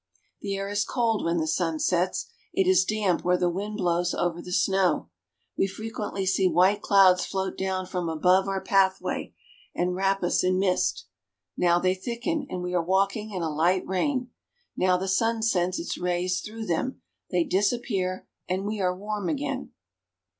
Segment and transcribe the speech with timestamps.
[0.41, 2.25] The air is cold when the sun sets.
[2.53, 5.11] It is damp where the wind blows over the snow.
[5.55, 9.35] We frequently see white clouds float down from above over our pathway
[9.75, 11.05] and wrap us in mist.
[11.55, 14.31] Now they thicken, and we are walking in a light rain;
[14.75, 19.69] now the sun sends his rays through them, they disappear, and we are warm again.